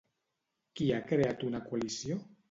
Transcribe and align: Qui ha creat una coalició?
Qui 0.79 0.87
ha 0.95 1.01
creat 1.11 1.45
una 1.49 1.61
coalició? 1.67 2.17